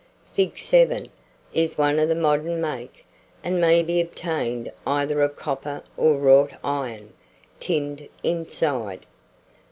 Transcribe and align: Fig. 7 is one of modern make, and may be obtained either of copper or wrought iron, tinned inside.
Fig. 0.33 0.57
7 0.57 1.09
is 1.53 1.77
one 1.77 1.99
of 1.99 2.09
modern 2.17 2.59
make, 2.59 3.05
and 3.43 3.61
may 3.61 3.83
be 3.83 4.01
obtained 4.01 4.71
either 4.87 5.21
of 5.21 5.35
copper 5.35 5.83
or 5.95 6.17
wrought 6.17 6.53
iron, 6.63 7.13
tinned 7.59 8.09
inside. 8.23 9.05